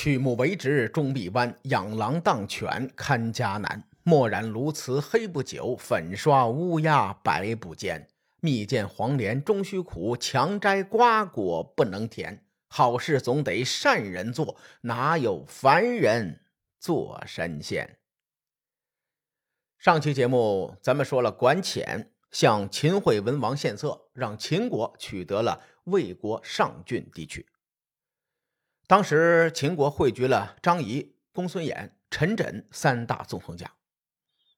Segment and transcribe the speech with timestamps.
[0.00, 3.82] 曲木为直终必弯，养狼当犬看家难。
[4.04, 8.06] 墨染鸬鹚黑不久，粉刷乌鸦白不坚。
[8.38, 12.44] 蜜饯黄连终须苦，强摘瓜果不能甜。
[12.68, 16.42] 好事总得善人做，哪有凡人
[16.78, 17.98] 做神仙？
[19.78, 27.44] 上期节目咱们说了，管浅向秦惠文王献策，让秦国取得了魏国上郡地区。
[28.88, 33.74] 当时秦国汇聚了张仪、公孙衍、陈轸三大纵横家。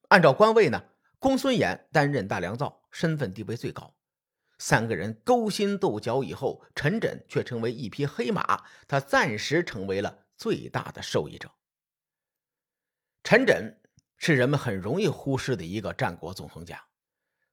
[0.06, 0.84] 按照官位呢，
[1.18, 3.96] 公孙衍担任大良造，身份地位最高。
[4.56, 11.50] 三个人勾心斗角以后，陈轸却成为一匹黑马，他暂时成为了最大的受益者。
[13.24, 13.74] 陈轸
[14.16, 16.80] 是人们很容易忽视的一个战国纵横家，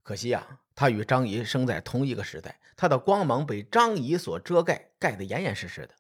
[0.03, 5.95] 可惜啊，他与张仪生在同一个时代，他的光芒被张仪所遮盖，盖得严严实实的。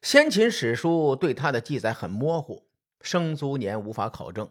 [0.00, 2.68] 先秦史书对他的记载很模糊，
[3.00, 4.50] 生卒年无法考证，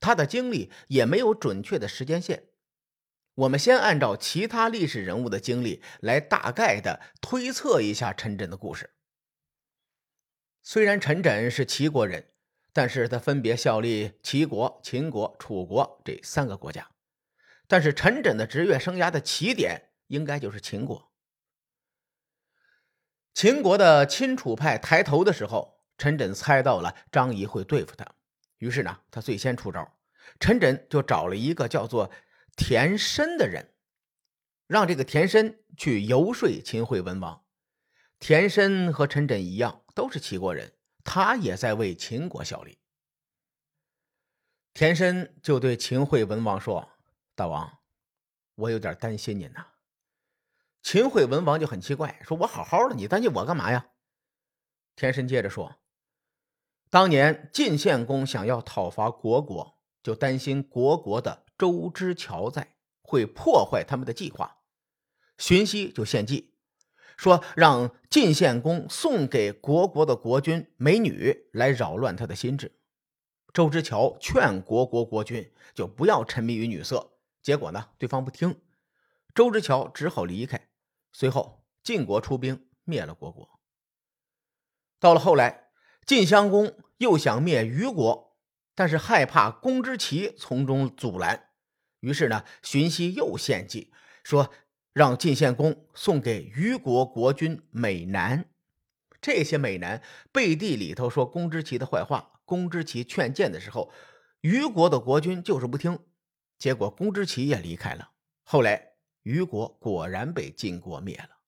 [0.00, 2.48] 他的经历也没有准确的时间线。
[3.34, 8.90] 我们先按照其他历史人物的经历来大概的推测一下陈轸的故事。
[10.62, 12.26] 虽然陈轸是齐国人，
[12.72, 16.90] 但是他分别效力齐国、秦国、楚国这三个国家，
[17.66, 21.09] 但是陈轸的职业生涯的起点应该就是秦国。
[23.32, 28.04] 秦国的亲楚派抬头的时候，陈轸猜到了张仪会对付他，
[28.58, 29.96] 于是呢，他最先出招。
[30.38, 32.10] 陈轸就找了一个叫做
[32.56, 33.72] 田申的人，
[34.66, 37.44] 让这个田申去游说秦惠文王。
[38.18, 42.78] 田申和陈轸一样，都是齐国人，他也在为秦国效力。
[44.74, 46.90] 田申就对秦惠文王说
[47.34, 47.78] ：“大王，
[48.54, 49.66] 我有点担心您呐。”
[50.82, 53.88] 秦惠文王就很奇怪，说：“我好好的，你担心我干嘛呀？”
[54.96, 55.76] 田申接着说
[56.90, 64.62] ：“当年晋献公想要讨伐国国，就担心国国的周之乔在会破坏他们的计划，
[65.36, 66.54] 荀息就献计，
[67.16, 72.80] 说让晋献公送给国国的国君美女来扰乱他的心智。
[73.52, 78.60] 周之乔劝国国国君就不要沉迷于女色，结果呢，对方不听，
[79.34, 80.68] 周之乔只好离开。”
[81.12, 83.60] 随后，晋国出兵灭了国国。
[84.98, 85.70] 到了后来，
[86.06, 88.36] 晋襄公又想灭虞国，
[88.74, 91.48] 但是害怕公之奇从中阻拦，
[92.00, 94.52] 于是呢，荀息又献计说，
[94.92, 98.44] 让晋献公送给虞国国君美男。
[99.20, 102.40] 这些美男背地里头说公之奇的坏话。
[102.44, 103.92] 公之奇劝谏的时候，
[104.40, 105.98] 虞国的国君就是不听，
[106.58, 108.10] 结果公之奇也离开了。
[108.42, 108.89] 后来。
[109.22, 111.38] 虞国果然被晋国灭了。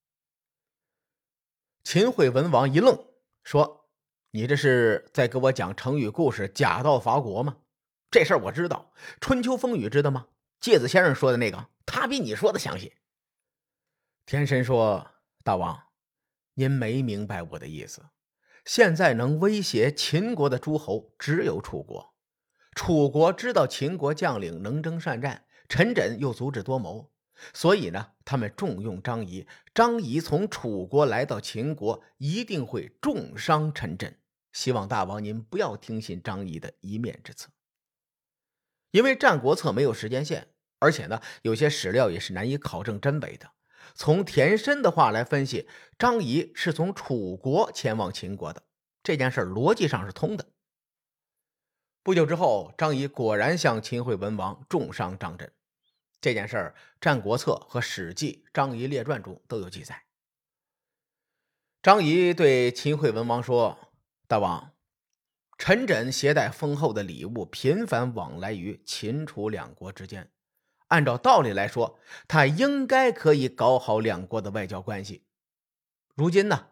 [1.85, 3.07] 秦惠文王一愣，
[3.43, 3.89] 说
[4.31, 7.59] ：“你这是在给我讲成语故事‘假道伐国’吗？
[8.11, 10.29] 这事儿我知道，《春秋风雨》知道吗？
[10.61, 12.95] 介子先生说的那个，他比你说的详细。”
[14.27, 15.11] 天神说
[15.43, 15.89] ：“大王，
[16.55, 18.11] 您没明白我的意思。
[18.65, 22.15] 现在能威胁秦国的诸侯只有楚国，
[22.77, 27.11] 楚国知道秦国将领能征善战，陈轸又足智多谋。”
[27.53, 29.47] 所以呢，他们重用张仪。
[29.75, 34.15] 张仪从楚国来到秦国，一定会重伤陈轸。
[34.53, 37.49] 希望大王您不要听信张仪的一面之词，
[38.91, 40.49] 因为《战国策》没有时间线，
[40.79, 43.51] 而且呢，有些史料也是难以考证真伪的。
[43.95, 45.67] 从田申的话来分析，
[45.99, 48.63] 张仪是从楚国前往秦国的，
[49.03, 50.47] 这件事逻辑上是通的。
[52.03, 55.51] 不久之后，张仪果然向秦惠文王重伤张震。
[56.23, 60.05] 这件事儿，《战国策》和《史记·张仪列传》中都有记载。
[61.83, 63.93] 张仪对秦惠文王说
[64.29, 64.73] ：“大王，
[65.59, 70.31] 陈轸携带丰厚的礼物，频繁往来于秦楚两国之间。
[70.87, 75.25] 按照道理来说，他应该可以搞好两国的外交关系。
[76.15, 76.69] 如今呢，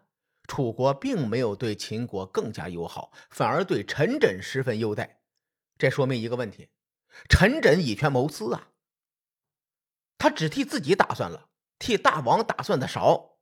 [0.47, 5.19] 楚国并没有对秦国更加友好，反而对陈轸十分优待。
[5.77, 6.69] 这说明一个问题：
[7.27, 8.69] 陈轸以权谋私啊！”
[10.21, 13.39] 他只替自己打算了，替大王打算的少。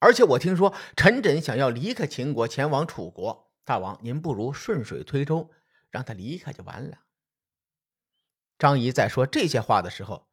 [0.00, 3.52] 而且我听说陈轸想要离开秦国，前往楚国。
[3.64, 5.52] 大王，您不如顺水推舟，
[5.88, 6.98] 让他离开就完了。
[8.58, 10.26] 张仪在说这些话的时候，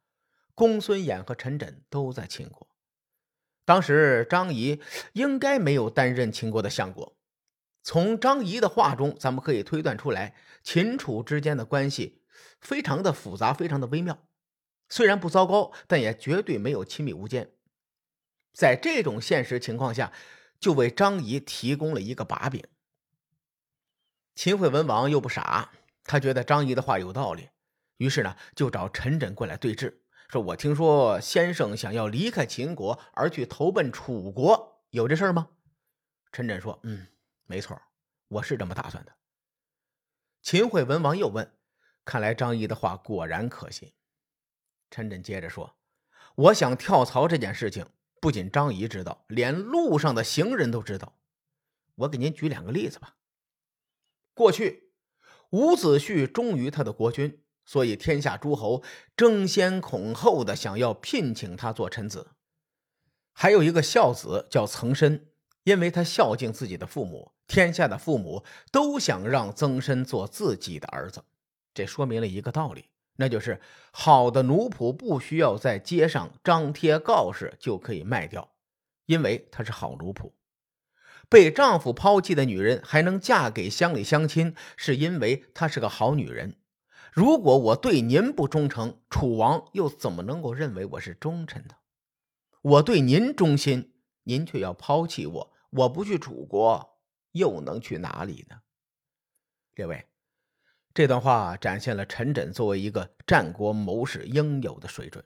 [0.56, 2.66] 公孙衍和陈轸都在秦国。
[3.64, 4.82] 当时张仪
[5.12, 7.16] 应该没有担任秦国的相国。
[7.84, 10.34] 从张仪的话中，咱们可以推断出来，
[10.64, 12.24] 秦楚之间的关系
[12.60, 14.26] 非常的复杂，非常的微妙。
[14.88, 17.52] 虽然不糟糕，但也绝对没有亲密无间。
[18.52, 20.12] 在这种现实情况下，
[20.58, 22.64] 就为张仪提供了一个把柄。
[24.34, 25.72] 秦惠文王又不傻，
[26.04, 27.50] 他觉得张仪的话有道理，
[27.96, 35.48] 于是呢就找陈轸过来对质，说：“我听说先生想要离开秦国而去投奔楚国，有这事儿吗？”
[36.32, 37.06] 陈轸说：“嗯，
[37.46, 37.80] 没错，
[38.28, 39.12] 我是这么打算的。”
[40.42, 41.52] 秦惠文王又问
[42.04, 43.92] ：“看来张仪的话果然可信。”
[44.90, 45.76] 陈轸接着说
[46.36, 47.86] ：“我想跳槽这件事情，
[48.20, 51.18] 不仅张仪知道，连路上的行人都知道。
[51.96, 53.16] 我给您举两个例子吧。”
[54.34, 54.90] 过去，
[55.50, 58.82] 伍子胥忠于他的国君，所以天下诸侯
[59.16, 62.32] 争先恐后的想要聘请他做臣子。
[63.32, 65.26] 还有一个孝子叫曾参，
[65.64, 71.24] 因为他孝敬自己的父母，天下的父母都想让曾参做自己的儿子。
[71.74, 72.86] 这说明了一个道理，
[73.16, 73.60] 那就是
[73.90, 78.54] 好的奴仆不需要在街上张贴告示就可以卖掉，
[79.06, 80.32] 因为他是好奴仆。
[81.28, 86.56] 被丈夫抛弃的女人还能嫁给乡里乡亲，是因为她是个好女人。
[87.12, 91.74] 如果我对您不忠诚，楚王又怎么能够认为我是忠臣呢？
[92.62, 97.00] 我对您忠心，您却要抛弃我，我不去楚国，
[97.32, 98.60] 又能去哪里呢？
[99.74, 100.06] 列位，
[100.96, 105.22] 这段话展现了陈轸作为一个战国谋士应有的水准。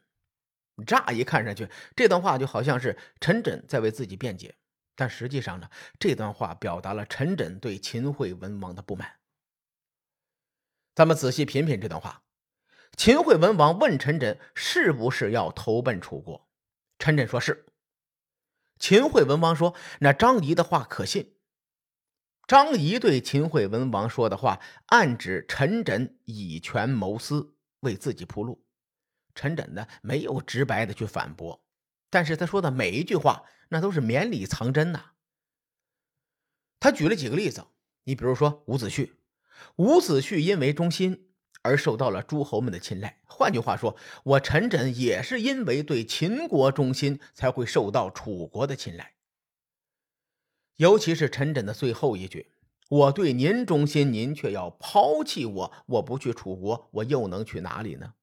[0.85, 4.57] 乍一看上去，这段话就好像是陈轸在为自己辩解。
[4.97, 5.71] 但实际上呢，
[6.01, 9.21] 这段话表达了陈轸对秦惠文王的不满。
[10.97, 12.25] 咱们仔细品品这段话。
[12.97, 16.49] 秦惠文王问陈轸是不是要投奔楚国，
[16.99, 17.67] 陈轸说是。
[18.81, 21.37] 秦惠文王说：“那张仪的话可信？”
[22.51, 28.65] 张仪对秦惠文王说的话，暗指陈轸以权谋私，为自己铺路。
[29.37, 31.65] 陈轸呢，没有直白的去反驳。
[32.11, 35.13] 但是他说的每一句话，那都是绵里藏针呐。
[36.81, 37.65] 他举了几个例子，
[38.03, 39.13] 你比如说伍子胥，
[39.77, 41.31] 伍子胥因为忠心
[41.63, 43.21] 而受到了诸侯们的青睐。
[43.27, 49.13] 换句话说，我陈轸也是因为对秦国忠心，才会受到楚国的青睐。
[50.81, 52.53] 尤其是陈轸的最后一句
[52.89, 58.15] ：“我对您忠心，您却要抛弃我，我不去楚国，我又能去哪里呢？”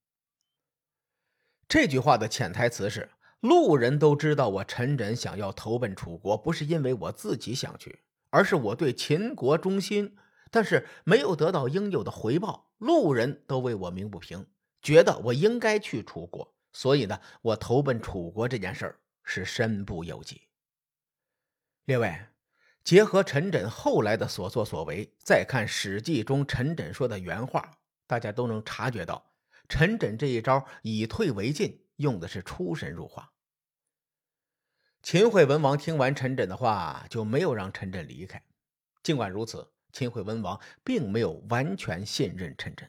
[1.69, 3.11] 这句话的潜台词是。
[3.41, 7.99] 路人都知道我陈轸想要投奔楚国，不是因为我自己想去，
[8.31, 10.17] 而是我对秦国忠心，
[10.49, 12.71] 但是没有得到应有的回报。
[12.79, 14.47] 路人都为我鸣不平，
[14.81, 20.41] 觉得我应该去楚国，所以呢，我投奔楚国这件事儿是身不由己。
[21.85, 22.19] 列位，
[22.87, 29.33] 结合陈轸后来的所作所为，再看《史记》中陈轸说的原话，大家都能察觉到，
[29.67, 31.83] 陈轸这一招以退为进。
[31.97, 33.33] 用的是出神入化。
[35.03, 38.41] 秦惠文王听完陈轸的话，就没有让陈轸离开。
[39.03, 42.83] 尽管如此，秦惠文王并没有完全信任陈轸。《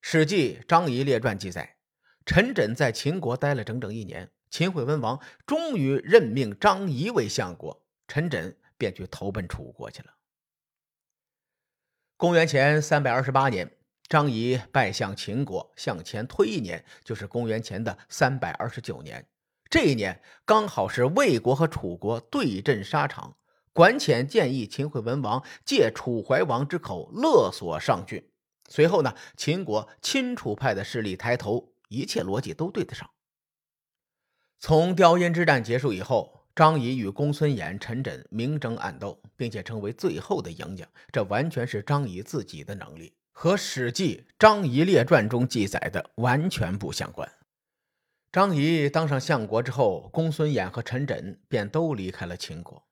[0.00, 1.78] 史记·张仪列传》记载，
[2.24, 10.14] 陈轸在秦国待了整整一年，秦惠文王终于任命张仪为相国，陈轸便去投奔楚国去了。
[12.16, 13.72] 公元前三百二十八年。
[14.08, 19.26] 张仪拜向秦国，向前推一年，就是公元前的三百二十九年。
[19.68, 23.36] 这一年刚好是魏国和楚国对阵沙场。
[23.72, 28.30] 管浅建议秦惠文王借楚怀王之口勒索上郡。
[28.68, 33.10] 随后呢，秦国亲楚派的势力抬头，一切逻辑都对得上。
[34.60, 43.12] 从雕阴之战结束以后，张仪与公孙衍、陈轸明争暗斗，并且成为最后的赢家，这完全是张仪自己的能力。
[43.30, 47.30] 和《史记·张仪列传》中记载的完全不相关。
[48.32, 52.82] 张仪当上相国之后，公孙衍和陈轸便都离开了秦国。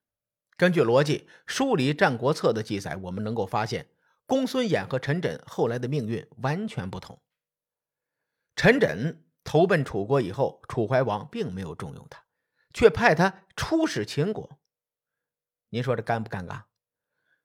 [0.59, 3.87] 根据逻辑梳理《战国策》的记载，我们能够发现，
[4.27, 7.19] 公孙衍和陈轸后来的命运完全不同。
[8.57, 12.24] 陈轸投奔楚国以后，楚怀王并没有重用他，
[12.75, 14.59] 却派他出使秦国。
[15.71, 16.65] 您说这尴不尴尬？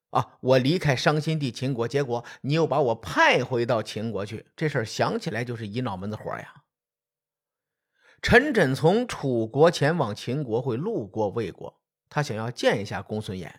[0.09, 0.39] 啊！
[0.41, 6.63] 我离开伤心地秦国，结果你又把我派回到秦国去，这事儿想起来就是一脑门子火呀。
[8.21, 13.53] 陈轸从楚国前往秦国，会路过魏国，他想要见一下公孙衍，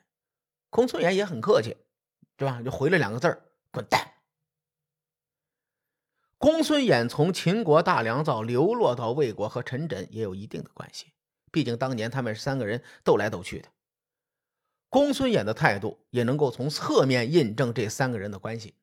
[0.69, 1.77] 公孙衍也很客气，
[2.37, 2.61] 对吧？
[2.63, 4.15] 就回了两个字儿：“滚蛋。”
[6.37, 11.13] 公孙衍从秦国大良造流落到魏国，和陈轸也有一定的关系，
[11.51, 13.69] 毕竟当年他们三个人斗来斗去的。
[14.89, 18.75] 公孙衍的态度也能够从侧面印证这三个人的关系，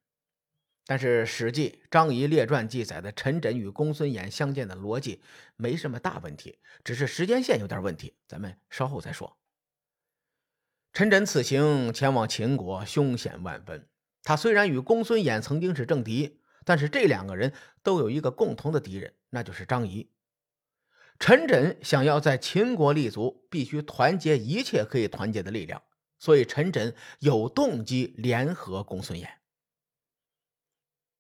[0.86, 5.22] 但是《史记·张仪列传》记载的陈轸与公孙衍相见的逻辑
[5.58, 9.38] 没什么大问题，只是时间线有点问题，咱们稍后再说。
[10.94, 13.88] 陈轸此行前往秦国，凶险万分。
[14.24, 20.10] 他虽然与公孙衍曾经是政敌，但是这两个人都有一个共同的敌人，那就是张仪。
[21.20, 25.82] 陈轸想要在秦国立足，必须团结一切可以团结的力量，
[26.20, 29.28] 所以陈轸有动机联合公孙衍。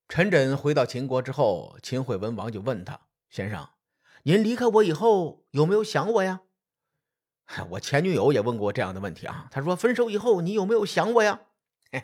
[0.07, 3.67] 陈轸回到秦国之后，秦惠文王就问他：“先生，
[4.23, 6.41] 您离开我以后有没有想我呀？”
[7.71, 9.47] 我前女友也问过这样的问题啊。
[9.51, 11.41] 她说：“分手以后你有没有想我呀？”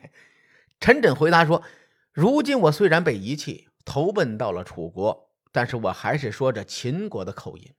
[0.81, 1.63] 陈轸回答说
[2.11, 7.73] ：“如今我虽然被遗弃，投奔到了楚国，但是我还是说着秦国的口音！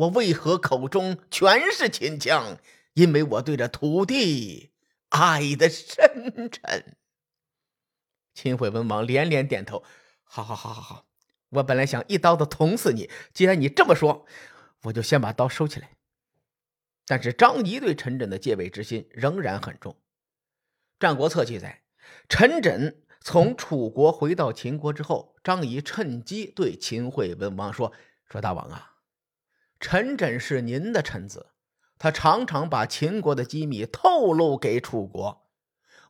[0.00, 2.58] 我为何口中全是秦腔？
[2.94, 4.70] 因为我对这土地
[5.10, 6.96] 爱的深沉。”
[8.32, 9.84] 秦惠文王连连点头
[10.24, 11.06] ：“好好好好好，
[11.50, 14.24] 我本来想一刀子捅死你，既然你这么说，
[14.84, 15.90] 我就先把刀收起来。”
[17.04, 19.92] 但是张仪对陈轸的戒备之心仍然很重。
[20.98, 21.82] 《战国策》记载，
[22.28, 27.92] 陈轸从楚国回到秦国之后，张仪趁机对秦惠文王说
[28.30, 28.94] ：“说大王啊，
[29.80, 31.48] 陈轸是您的臣子，
[31.98, 35.48] 他常常把秦国的机密透露给楚国。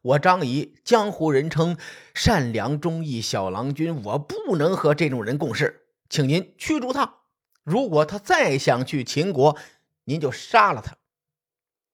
[0.03, 1.79] 我张仪江湖人称
[2.15, 7.19] 善良忠义小郎君，我不能和这种人共事，请您驱逐他。
[7.63, 9.57] 如果他再想去秦国，
[10.05, 10.97] 您就杀了他。”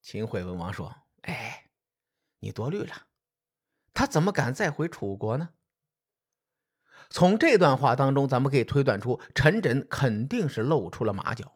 [0.00, 1.64] 秦惠文王说：“哎。”
[2.40, 3.06] 你多虑了，
[3.92, 5.48] 他怎么敢再回楚国呢？
[7.10, 11.55] 从这段话当中，咱们可以推断出陈轸肯定是露出了马脚。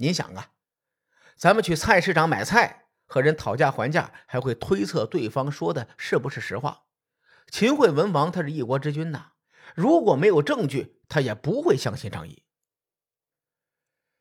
[0.00, 0.52] 您想啊，
[1.36, 6.84] 咱们去菜市场买菜，和人讨价还价，还会推测对方说的是不是实话。
[7.50, 9.32] 秦惠文王他是一国之君呐，
[9.74, 12.42] 如果没有证据，他也不会相信张仪。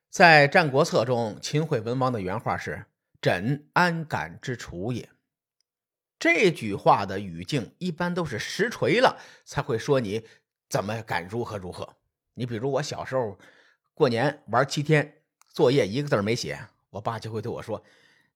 [0.09, 2.87] 在《战国策》中，秦惠文王的原话是
[3.21, 5.07] ：“轸安敢之楚也。”
[6.19, 10.27] 这句话的语境一般都是实锤了才会说你
[10.67, 11.95] 怎么敢如何如何。
[12.33, 13.39] 你比如我小时候
[13.93, 15.18] 过年玩七天，
[15.49, 17.83] 作业一个字没写，我爸就会对我说：“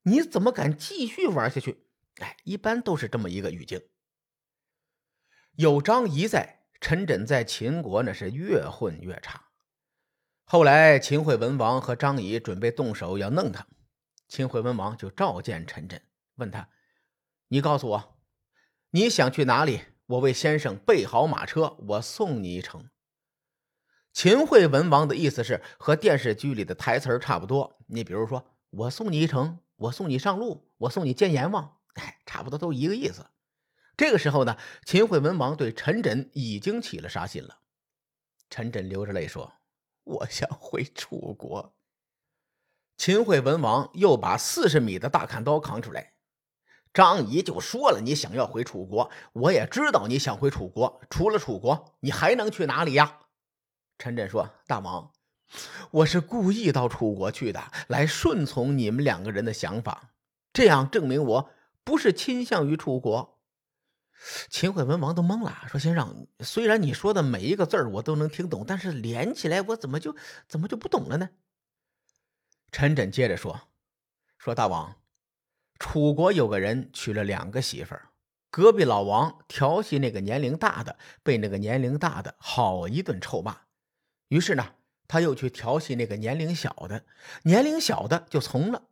[0.04, 1.86] 你怎么敢继续玩下去？”
[2.22, 3.82] 哎，一般都是这么一个语境。
[5.56, 9.50] 有张仪在，陈轸在秦国那是越混越差。
[10.44, 13.66] 后来秦惠文王和张仪准备动手要弄他，
[14.28, 16.00] 秦惠文王就召见陈轸，
[16.36, 16.70] 问他。
[17.48, 18.20] 你告诉我，
[18.90, 19.82] 你想去哪里？
[20.06, 22.90] 我为先生备好马车，我送你一程。
[24.14, 27.78] 秦惠文王的意思是和电视剧里的台词差不多。
[27.88, 33.26] 你比如说，我送你一程，我送你上路，我送你见阎王，哎，差不多都一个意思。
[33.98, 34.56] 这个时候呢，
[34.86, 37.58] 秦惠文王对陈轸已经起了杀心了。
[38.52, 39.52] 陈轸流着泪说
[40.06, 41.74] ：“我想回楚国。”
[42.96, 46.14] 秦惠文王又把四十米的大砍刀扛出来。
[46.94, 51.02] 张仪就说了：“你想要回楚国，我也知道你想回楚国。
[51.10, 53.22] 除了楚国，你还能去哪里呀？”
[53.98, 55.12] 陈轸说：“大王，
[55.92, 60.12] 我是故意到楚国去的，来顺从你们两个人的想法，
[60.52, 61.50] 这样证明我
[61.84, 63.40] 不是倾向于楚国。”
[64.50, 70.16] 秦惠文王都懵了，说：“先生，虽然你说的每一个字我都能听懂，但是连起来我怎么就
[70.48, 71.30] 怎么就不懂了呢？”
[72.72, 73.68] 陈轸接着说
[74.38, 74.96] ：“说大王。”
[75.78, 78.10] 楚国有个人娶了两个媳妇儿，
[78.50, 83.63] 隔壁老王调戏那个年龄大的，被那个年龄大的好一顿臭骂。
[84.30, 84.74] 于是呢，
[85.08, 87.06] 他又去调戏那个年龄小的，
[87.44, 88.84] 年龄小的就从了。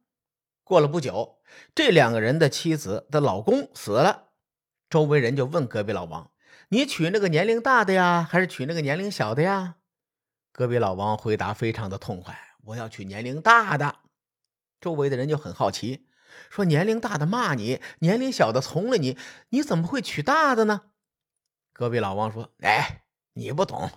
[0.63, 1.39] 过了不久，
[1.75, 4.29] 这两个人的妻子的老公死了，
[4.89, 6.31] 周围人就问隔壁老王
[6.69, 9.75] ：“你娶那个年龄大的呀，还是娶那个年龄小的呀？”
[10.53, 13.99] 隔壁老王回答非常的痛快：“我要娶年龄大的。”
[14.79, 16.07] 周围的人就很好奇。
[16.49, 19.17] 说年龄大的骂你，年龄小的从了你，
[19.49, 20.91] 你怎么会娶大的呢？
[21.73, 23.89] 隔壁老王说：“哎，你不懂，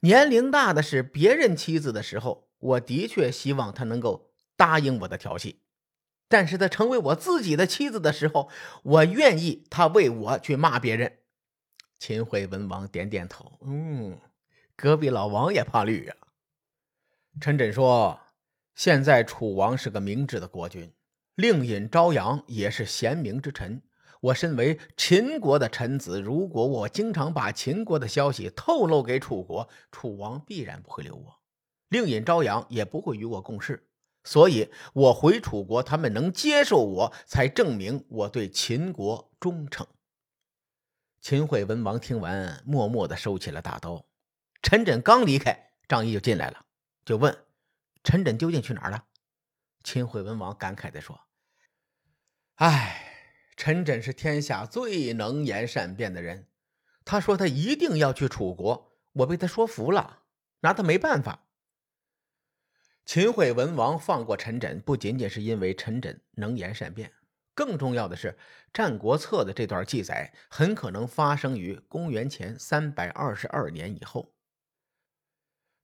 [0.00, 5.60] 年龄大的是别人妻子的时候，我的确希望他能够答应我的调戏；
[6.28, 8.50] 但是他成为我自己的妻子的时候，
[8.82, 11.18] 我愿意他为我去骂别人。”
[11.98, 14.18] 秦惠文王点点头，嗯，
[14.74, 16.16] 隔壁老王也怕绿啊。
[17.40, 18.20] 陈轸说
[18.74, 20.92] ：“现在楚王是个明智的国君。”
[21.36, 23.80] 令尹朝阳也是贤明之臣。
[24.20, 31.40] 我身为秦国的臣子，如果我经常把秦国的消息透露给楚国，楚王必然不会留我，
[31.88, 33.88] 令尹朝阳也不会与我共事。
[34.22, 39.86] 所以，我回楚国，他们能接受我，才证明我对秦国忠诚。
[41.22, 44.04] 秦惠文王听完，默默地收起了大刀。
[44.60, 46.66] 陈轸刚离开，张仪就进来了，
[47.06, 47.34] 就问
[48.04, 49.06] 陈轸究竟去哪儿了。
[49.82, 51.18] 秦惠文王感慨地说。
[52.56, 53.09] 唉，
[53.60, 56.46] 陈轸是天下最能言善辩的人。
[57.04, 60.20] 他说他一定要去楚国，我被他说服了，
[60.60, 61.46] 拿他没办法。
[63.04, 67.12] 秦惠文王放过陈轸，不仅仅是因为陈轸能言善辩，
[67.54, 68.28] 更重要的是，
[68.72, 74.32] 《战国策》的这段记载很可能发生于公元前三百二十二年以后。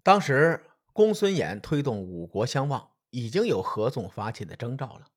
[0.02, 0.64] 当时，
[0.94, 5.08] 公孙衍推动五国相望，已经有合纵发起的征兆了。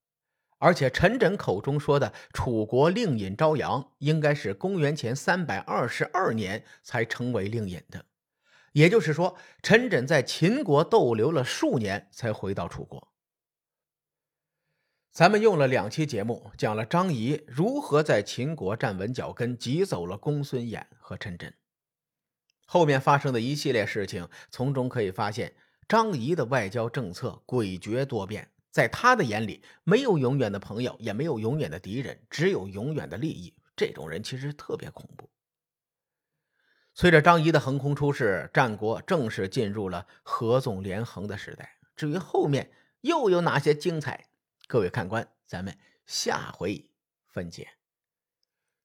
[0.60, 8.06] 而且，陈轸口中说的楚国令尹朝阳，应该是公元前三百二十二年才成为令尹的。
[8.74, 13.08] 也就是说，陈轸在秦国逗留了数年，才回到楚国。
[15.12, 21.54] 咱们用了两期节目，讲了张仪如何在秦国站稳脚跟，挤走了公孙衍和陈轸。
[22.66, 25.56] 后面发生的一系列事情，从中可以发现，
[25.88, 28.52] 张仪的外交政策诡谲多变。
[28.72, 33.56] 在他的眼里，没有永远的朋友，也没有永远的敌人，只有永远的利益。
[33.76, 35.30] 这种人其实特别恐怖。
[36.94, 41.78] 随着张仪的横空出世，战国正式进入了合纵连横的时代。
[41.96, 42.72] 至于后面
[43.02, 44.30] 又有哪些精彩，
[44.68, 46.90] 各位看官，咱们下回
[47.28, 47.70] 分解。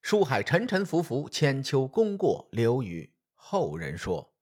[0.01, 4.35] 书海沉沉浮浮，千秋功过留与后人说。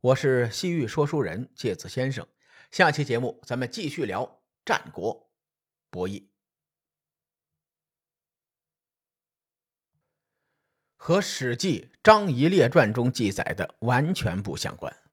[0.00, 2.26] 我是西域说书人介子先生，
[2.70, 5.30] 下期节目咱们继续聊战国
[5.90, 6.26] 博弈。
[10.96, 15.03] 和《史记·张仪列传》中记载的完全不相关。